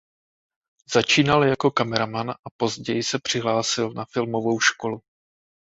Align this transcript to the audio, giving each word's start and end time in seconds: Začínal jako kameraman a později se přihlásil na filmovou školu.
Začínal 0.93 1.43
jako 1.43 1.71
kameraman 1.71 2.29
a 2.31 2.35
později 2.57 3.03
se 3.03 3.19
přihlásil 3.19 3.91
na 3.93 4.05
filmovou 4.11 4.59
školu. 4.59 4.99